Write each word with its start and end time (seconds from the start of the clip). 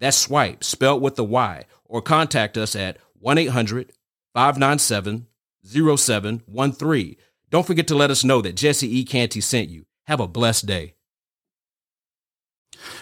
That's 0.00 0.16
swipe, 0.16 0.62
spelled 0.62 1.02
with 1.02 1.16
the 1.16 1.24
Y, 1.24 1.64
or 1.84 2.02
contact 2.02 2.56
us 2.56 2.76
at 2.76 2.98
1 3.20 3.38
800 3.38 3.92
597 4.34 5.26
0713. 5.64 7.16
Don't 7.50 7.66
forget 7.66 7.88
to 7.88 7.94
let 7.94 8.10
us 8.10 8.24
know 8.24 8.40
that 8.42 8.56
Jesse 8.56 8.98
E. 8.98 9.04
Canty 9.04 9.40
sent 9.40 9.70
you. 9.70 9.86
Have 10.06 10.20
a 10.20 10.28
blessed 10.28 10.66
day. 10.66 10.94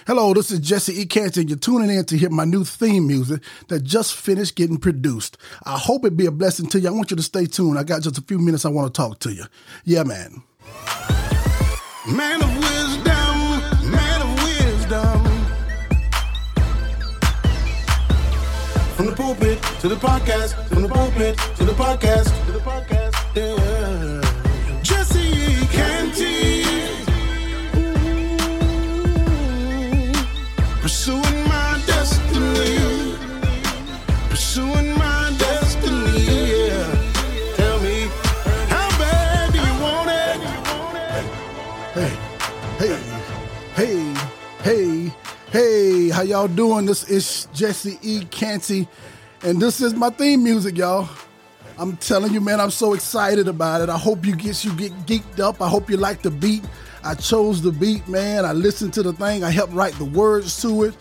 Hello, 0.06 0.32
this 0.32 0.50
is 0.50 0.60
Jesse 0.60 1.00
E. 1.00 1.06
Canty, 1.06 1.40
and 1.40 1.50
you're 1.50 1.58
tuning 1.58 1.90
in 1.90 2.04
to 2.06 2.16
hear 2.16 2.30
my 2.30 2.44
new 2.44 2.64
theme 2.64 3.06
music 3.06 3.42
that 3.68 3.82
just 3.82 4.14
finished 4.14 4.56
getting 4.56 4.78
produced. 4.78 5.36
I 5.64 5.78
hope 5.78 6.04
it 6.04 6.16
be 6.16 6.26
a 6.26 6.30
blessing 6.30 6.68
to 6.68 6.80
you. 6.80 6.88
I 6.88 6.92
want 6.92 7.10
you 7.10 7.16
to 7.16 7.22
stay 7.22 7.46
tuned. 7.46 7.78
I 7.78 7.82
got 7.82 8.02
just 8.02 8.18
a 8.18 8.22
few 8.22 8.38
minutes 8.38 8.64
I 8.64 8.70
want 8.70 8.92
to 8.92 8.96
talk 8.96 9.18
to 9.20 9.32
you. 9.32 9.44
Yeah, 9.84 10.04
man. 10.04 10.42
Man 12.08 12.42
of 12.42 12.56
wisdom, 12.56 13.15
From 18.96 19.06
the 19.06 19.12
pulpit 19.12 19.62
to 19.80 19.88
the 19.88 19.96
podcast, 19.96 20.54
from 20.68 20.82
the 20.82 20.88
pulpit 20.88 21.36
to 21.56 21.64
the 21.64 21.72
podcast, 21.72 22.46
to 22.46 22.52
the 22.52 22.60
podcast, 22.60 23.36
yeah. 23.36 24.25
How 46.16 46.22
y'all 46.22 46.48
doing? 46.48 46.86
This 46.86 47.10
is 47.10 47.46
Jesse 47.52 47.98
E. 48.00 48.24
Canty, 48.30 48.88
and 49.42 49.60
this 49.60 49.82
is 49.82 49.92
my 49.92 50.08
theme 50.08 50.42
music, 50.42 50.78
y'all. 50.78 51.06
I'm 51.76 51.98
telling 51.98 52.32
you, 52.32 52.40
man, 52.40 52.58
I'm 52.58 52.70
so 52.70 52.94
excited 52.94 53.48
about 53.48 53.82
it. 53.82 53.90
I 53.90 53.98
hope 53.98 54.24
you 54.24 54.34
get 54.34 54.64
you 54.64 54.72
get 54.76 54.92
geeked 55.04 55.40
up. 55.40 55.60
I 55.60 55.68
hope 55.68 55.90
you 55.90 55.98
like 55.98 56.22
the 56.22 56.30
beat. 56.30 56.64
I 57.04 57.16
chose 57.16 57.60
the 57.60 57.70
beat, 57.70 58.08
man. 58.08 58.46
I 58.46 58.54
listened 58.54 58.94
to 58.94 59.02
the 59.02 59.12
thing. 59.12 59.44
I 59.44 59.50
helped 59.50 59.74
write 59.74 59.92
the 59.98 60.06
words 60.06 60.58
to 60.62 60.84
it. 60.84 60.96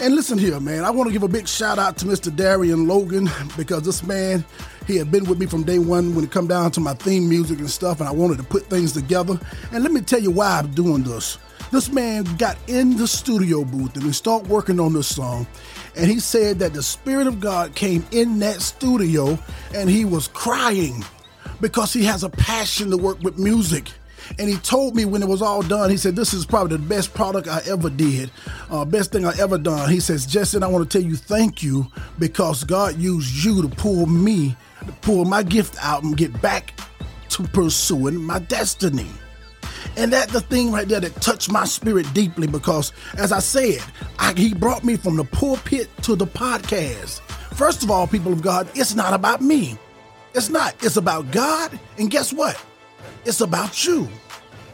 And 0.00 0.14
listen 0.14 0.38
here, 0.38 0.58
man. 0.60 0.82
I 0.82 0.90
want 0.92 1.08
to 1.08 1.12
give 1.12 1.24
a 1.24 1.28
big 1.28 1.46
shout 1.46 1.78
out 1.78 1.98
to 1.98 2.06
Mr. 2.06 2.34
Darian 2.34 2.88
Logan 2.88 3.28
because 3.58 3.82
this 3.82 4.02
man, 4.02 4.46
he 4.86 4.96
had 4.96 5.10
been 5.10 5.24
with 5.24 5.38
me 5.38 5.44
from 5.44 5.62
day 5.62 5.78
one 5.78 6.14
when 6.14 6.24
it 6.24 6.30
come 6.30 6.46
down 6.46 6.70
to 6.70 6.80
my 6.80 6.94
theme 6.94 7.28
music 7.28 7.58
and 7.58 7.68
stuff, 7.68 8.00
and 8.00 8.08
I 8.08 8.12
wanted 8.12 8.38
to 8.38 8.44
put 8.44 8.70
things 8.70 8.92
together. 8.92 9.38
And 9.72 9.82
let 9.82 9.92
me 9.92 10.00
tell 10.00 10.20
you 10.20 10.30
why 10.30 10.60
I'm 10.60 10.70
doing 10.72 11.02
this. 11.02 11.36
This 11.70 11.90
man 11.90 12.24
got 12.36 12.56
in 12.66 12.96
the 12.96 13.06
studio 13.06 13.62
booth 13.62 13.94
and 13.94 14.04
we 14.04 14.12
start 14.12 14.46
working 14.48 14.80
on 14.80 14.94
this 14.94 15.06
song. 15.06 15.46
And 15.96 16.10
he 16.10 16.18
said 16.18 16.58
that 16.60 16.72
the 16.72 16.82
Spirit 16.82 17.26
of 17.26 17.40
God 17.40 17.74
came 17.74 18.06
in 18.10 18.38
that 18.38 18.62
studio 18.62 19.38
and 19.74 19.90
he 19.90 20.06
was 20.06 20.28
crying 20.28 21.04
because 21.60 21.92
he 21.92 22.04
has 22.04 22.24
a 22.24 22.30
passion 22.30 22.90
to 22.90 22.96
work 22.96 23.20
with 23.20 23.38
music. 23.38 23.90
And 24.38 24.48
he 24.48 24.56
told 24.56 24.94
me 24.94 25.04
when 25.04 25.22
it 25.22 25.28
was 25.28 25.42
all 25.42 25.62
done, 25.62 25.90
he 25.90 25.96
said, 25.96 26.16
This 26.16 26.32
is 26.32 26.46
probably 26.46 26.76
the 26.76 26.82
best 26.82 27.12
product 27.12 27.48
I 27.48 27.60
ever 27.66 27.90
did, 27.90 28.30
uh, 28.70 28.84
best 28.84 29.12
thing 29.12 29.26
I 29.26 29.32
ever 29.38 29.58
done. 29.58 29.90
He 29.90 30.00
says, 30.00 30.26
Justin, 30.26 30.62
I 30.62 30.68
want 30.68 30.90
to 30.90 30.98
tell 30.98 31.06
you 31.06 31.16
thank 31.16 31.62
you 31.62 31.86
because 32.18 32.64
God 32.64 32.96
used 32.96 33.44
you 33.44 33.62
to 33.62 33.68
pull 33.68 34.06
me, 34.06 34.56
to 34.86 34.92
pull 35.00 35.24
my 35.24 35.42
gift 35.42 35.76
out 35.82 36.02
and 36.02 36.16
get 36.16 36.40
back 36.40 36.78
to 37.30 37.42
pursuing 37.44 38.16
my 38.16 38.38
destiny. 38.38 39.08
And 39.98 40.12
that 40.12 40.28
the 40.28 40.40
thing 40.40 40.70
right 40.70 40.86
there 40.86 41.00
that 41.00 41.20
touched 41.20 41.50
my 41.50 41.64
spirit 41.64 42.06
deeply 42.14 42.46
because, 42.46 42.92
as 43.16 43.32
I 43.32 43.40
said, 43.40 43.82
I, 44.16 44.32
he 44.32 44.54
brought 44.54 44.84
me 44.84 44.96
from 44.96 45.16
the 45.16 45.24
pulpit 45.24 45.88
to 46.02 46.14
the 46.14 46.24
podcast. 46.26 47.18
First 47.56 47.82
of 47.82 47.90
all, 47.90 48.06
people 48.06 48.32
of 48.32 48.40
God, 48.40 48.68
it's 48.76 48.94
not 48.94 49.12
about 49.12 49.42
me. 49.42 49.76
It's 50.36 50.50
not. 50.50 50.76
It's 50.84 50.96
about 50.96 51.32
God. 51.32 51.76
And 51.98 52.12
guess 52.12 52.32
what? 52.32 52.64
It's 53.24 53.40
about 53.40 53.84
you. 53.84 54.08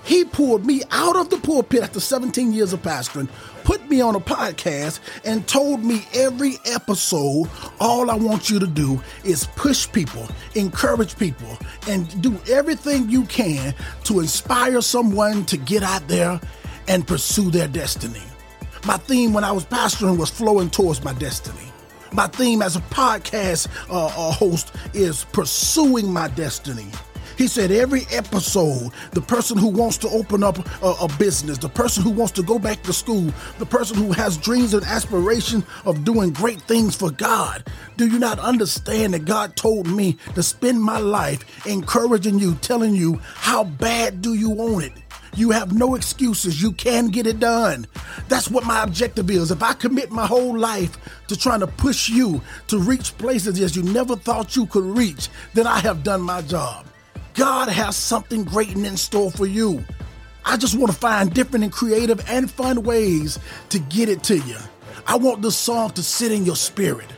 He 0.05 0.25
pulled 0.25 0.67
me 0.67 0.83
out 0.91 1.17
of 1.17 1.31
the 1.31 1.39
pulpit 1.39 1.83
after 1.83 1.99
17 1.99 2.53
years 2.53 2.75
of 2.75 2.83
pastoring, 2.83 3.29
put 3.65 3.89
me 3.89 4.03
on 4.03 4.15
a 4.15 4.21
podcast, 4.21 5.01
and 5.25 5.47
told 5.49 5.83
me 5.83 6.07
every 6.15 6.57
episode, 6.67 7.49
all 7.81 8.11
I 8.11 8.15
want 8.15 8.51
you 8.51 8.59
to 8.59 8.67
do 8.67 9.01
is 9.25 9.47
push 9.57 9.91
people, 9.91 10.29
encourage 10.55 11.17
people, 11.19 11.59
and 11.89 12.21
do 12.21 12.39
everything 12.51 13.09
you 13.09 13.25
can 13.25 13.75
to 14.05 14.21
inspire 14.21 14.83
someone 14.83 15.47
to 15.47 15.57
get 15.57 15.83
out 15.83 16.07
there 16.07 16.39
and 16.87 17.07
pursue 17.07 17.51
their 17.51 17.69
destiny. 17.69 18.23
My 18.87 18.99
theme 18.99 19.33
when 19.33 19.45
I 19.45 19.53
was 19.53 19.65
pastoring 19.65 20.19
was 20.19 20.29
flowing 20.29 20.69
towards 20.69 21.03
my 21.03 21.15
destiny. 21.15 21.73
My 22.13 22.27
theme 22.27 22.61
as 22.61 22.77
a 22.77 22.81
podcast 22.81 23.69
uh, 23.89 24.07
uh, 24.07 24.33
host 24.33 24.73
is 24.93 25.25
pursuing 25.33 26.13
my 26.13 26.29
destiny. 26.29 26.87
He 27.37 27.49
said 27.49 27.71
every 27.73 28.03
episode, 28.13 28.91
the 29.13 29.21
person 29.21 29.59
who 29.59 29.69
wants 29.69 29.99
to 29.99 30.09
open 30.09 30.45
up 30.45 30.59
a, 30.83 30.95
a, 31.03 31.09
business, 31.19 31.59
the 31.59 31.69
person 31.69 32.03
who 32.03 32.11
wants 32.11 32.33
to 32.33 32.43
go 32.43 32.59
back 32.59 32.83
to 32.85 32.93
school, 32.93 33.33
the 33.59 33.67
person 33.67 33.97
who 33.97 34.13
has 34.13 34.37
dreams 34.37 34.73
and 34.73 34.85
aspirations 34.85 35.65
of 35.85 36.05
doing 36.05 36.31
great 36.31 36.63
things 36.63 36.95
for 36.95 37.11
God. 37.11 37.67
Do 37.97 38.07
you 38.07 38.19
not 38.19 38.39
understand 38.39 39.15
that 39.15 39.25
God 39.25 39.57
told 39.57 39.89
me 39.89 40.17
to 40.35 40.43
spend 40.43 40.81
my 40.81 40.99
life 40.99 41.67
encouraging 41.67 42.39
you, 42.39 42.55
telling 42.57 42.95
you 42.95 43.21
how 43.23 43.65
bad 43.65 44.23
do 44.23 44.35
you 44.35 44.51
want 44.51 44.85
it? 44.85 44.93
You 45.37 45.51
have 45.51 45.73
no 45.73 45.97
excuses. 45.97 46.63
You 46.63 46.71
can 46.71 47.09
get 47.09 47.27
it 47.27 47.41
done. 47.41 47.87
That's 48.29 48.49
what 48.49 48.65
my 48.65 48.85
objective 48.85 49.29
is. 49.31 49.51
If 49.51 49.63
I 49.63 49.73
commit 49.73 50.13
my 50.13 50.27
whole 50.27 50.57
life 50.57 50.97
to 51.27 51.37
trying 51.37 51.61
to 51.61 51.67
push 51.67 52.09
you 52.09 52.41
to 52.69 52.79
reach 52.79 53.17
places 53.19 53.61
as 53.61 53.75
you 53.75 53.83
never 53.83 54.15
thought 54.15 54.55
you 54.55 54.67
could 54.67 54.85
reach, 54.85 55.29
then 55.53 55.67
I 55.67 55.81
have 55.81 56.05
done 56.05 56.23
my 56.23 56.41
job. 56.43 56.87
God 57.35 57.69
has 57.69 57.97
something 57.97 58.45
great 58.45 58.71
in 58.71 58.97
store 58.97 59.31
for 59.31 59.45
you. 59.45 59.85
I 60.45 60.57
just 60.57 60.79
want 60.79 60.93
to 60.93 60.99
find 60.99 61.35
different 61.35 61.65
and 61.65 61.73
creative 61.73 62.25
and 62.29 62.49
fun 62.49 62.85
ways 62.85 63.41
to 63.71 63.79
get 63.81 64.09
it 64.09 64.23
to 64.25 64.39
you. 64.39 64.57
I 65.07 65.17
want 65.17 65.43
this 65.43 65.57
song 65.57 65.91
to 65.91 66.03
sit 66.03 66.31
in 66.31 66.45
your 66.45 66.57
spirit. 66.57 67.09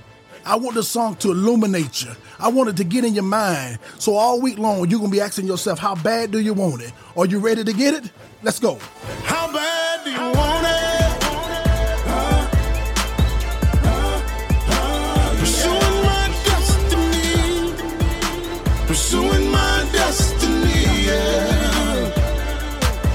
I 0.47 0.57
want 0.57 0.75
this 0.75 0.89
song 0.89 1.17
to 1.17 1.33
illuminate 1.33 2.03
you. 2.03 2.13
I 2.39 2.49
want 2.49 2.71
it 2.71 2.77
to 2.77 2.85
get 2.85 3.05
in 3.05 3.15
your 3.15 3.25
mind. 3.25 3.79
So 3.99 4.15
all 4.15 4.41
week 4.41 4.59
long, 4.59 4.89
you're 4.89 5.01
going 5.01 5.11
to 5.11 5.17
be 5.17 5.21
asking 5.21 5.47
yourself, 5.47 5.79
how 5.79 5.95
bad 5.97 6.31
do 6.31 6.39
you 6.39 6.55
want 6.55 6.83
it? 6.83 6.93
Are 7.17 7.27
you 7.27 7.39
ready 7.39 7.65
to 7.65 7.73
get 7.73 7.95
it? 7.95 8.11
Let's 8.43 8.59
go. 8.59 8.79
Pursuing 18.87 19.51
my 19.51 19.85
destiny, 19.93 21.07
yeah. 21.07 22.13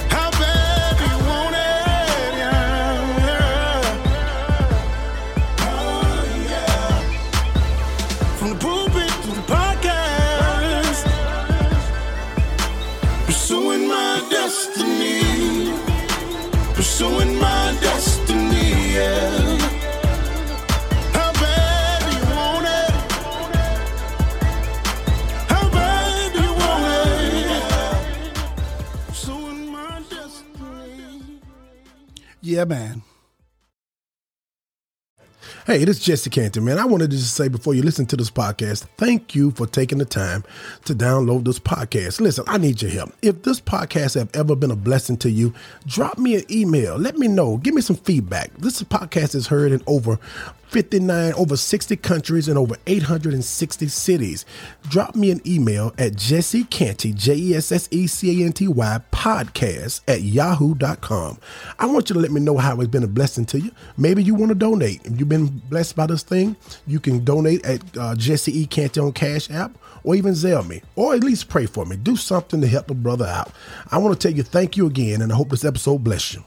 How 0.09 0.29
bad 0.31 0.99
you 1.05 1.15
want 1.29 1.55
it? 1.55 2.31
Yeah. 2.41 3.01
Oh, 5.61 6.23
yeah. 6.49 6.91
From 8.37 8.49
the 8.49 8.55
pulpit 8.65 9.13
to 9.23 9.29
the 9.39 9.45
podcast. 9.55 11.05
Pursuing 13.25 13.87
my 13.87 14.21
destiny. 14.29 15.73
Pursuing 16.75 17.31
my 17.39 17.75
destiny, 17.81 18.93
yeah. 18.95 19.40
Yeah, 32.51 32.65
man. 32.65 33.01
Hey, 35.65 35.85
this 35.85 35.99
is 35.99 36.03
Jesse 36.03 36.29
Canty, 36.29 36.59
man. 36.59 36.79
I 36.79 36.85
wanted 36.85 37.11
to 37.11 37.15
just 37.15 37.33
say 37.33 37.47
before 37.47 37.73
you 37.73 37.81
listen 37.81 38.05
to 38.07 38.17
this 38.17 38.29
podcast, 38.29 38.87
thank 38.97 39.33
you 39.33 39.51
for 39.51 39.65
taking 39.65 39.99
the 39.99 40.05
time 40.05 40.43
to 40.83 40.93
download 40.93 41.45
this 41.45 41.59
podcast. 41.59 42.19
Listen, 42.19 42.43
I 42.47 42.57
need 42.57 42.81
your 42.81 42.91
help. 42.91 43.13
If 43.21 43.43
this 43.43 43.61
podcast 43.61 44.15
have 44.15 44.29
ever 44.33 44.53
been 44.53 44.69
a 44.69 44.75
blessing 44.75 45.15
to 45.19 45.29
you, 45.29 45.53
drop 45.87 46.17
me 46.17 46.35
an 46.35 46.43
email. 46.51 46.97
Let 46.97 47.17
me 47.17 47.29
know. 47.29 47.55
Give 47.55 47.73
me 47.73 47.81
some 47.81 47.95
feedback. 47.95 48.53
This 48.57 48.83
podcast 48.83 49.33
is 49.33 49.47
heard 49.47 49.71
in 49.71 49.81
over 49.87 50.19
59, 50.71 51.33
over 51.33 51.57
60 51.57 51.97
countries 51.97 52.47
and 52.47 52.57
over 52.57 52.77
860 52.87 53.89
cities. 53.89 54.45
Drop 54.87 55.15
me 55.15 55.29
an 55.29 55.41
email 55.45 55.93
at 55.97 56.15
Jesse 56.15 56.63
Canty, 56.63 57.11
J 57.11 57.35
E 57.35 57.55
S 57.55 57.73
S 57.73 57.89
E 57.91 58.07
C 58.07 58.41
A 58.41 58.45
N 58.45 58.53
T 58.53 58.69
Y, 58.69 59.01
podcast 59.11 59.99
at 60.07 60.21
yahoo.com. 60.21 61.37
I 61.77 61.85
want 61.87 62.09
you 62.09 62.13
to 62.13 62.21
let 62.21 62.31
me 62.31 62.39
know 62.39 62.57
how 62.57 62.79
it's 62.79 62.89
been 62.89 63.03
a 63.03 63.07
blessing 63.07 63.45
to 63.47 63.59
you. 63.59 63.71
Maybe 63.97 64.23
you 64.23 64.33
want 64.33 64.49
to 64.49 64.55
donate. 64.55 65.05
If 65.05 65.19
you've 65.19 65.27
been 65.27 65.47
blessed 65.69 65.97
by 65.97 66.05
this 66.05 66.23
thing, 66.23 66.55
you 66.87 67.01
can 67.01 67.25
donate 67.25 67.65
at 67.65 67.81
uh, 67.97 68.15
Jesse 68.15 68.57
E. 68.57 68.65
Canty 68.65 69.01
on 69.01 69.11
Cash 69.11 69.51
App 69.51 69.77
or 70.03 70.15
even 70.15 70.33
Zelle 70.33 70.67
me, 70.67 70.81
or 70.95 71.13
at 71.13 71.23
least 71.23 71.49
pray 71.49 71.65
for 71.65 71.85
me. 71.85 71.97
Do 71.97 72.15
something 72.15 72.61
to 72.61 72.67
help 72.67 72.89
a 72.89 72.93
brother 72.93 73.25
out. 73.25 73.51
I 73.91 73.97
want 73.97 74.19
to 74.19 74.27
tell 74.27 74.35
you 74.35 74.43
thank 74.43 74.77
you 74.77 74.87
again, 74.87 75.21
and 75.21 75.33
I 75.33 75.35
hope 75.35 75.49
this 75.49 75.65
episode 75.65 76.03
bless 76.03 76.33
you. 76.33 76.43